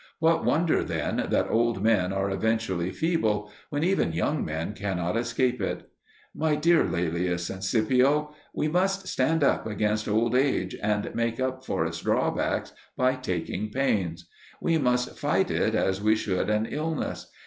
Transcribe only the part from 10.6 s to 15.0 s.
and make up for its drawbacks by taking pains. We